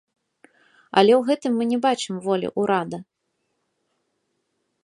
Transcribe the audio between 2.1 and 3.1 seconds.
волі ўрада.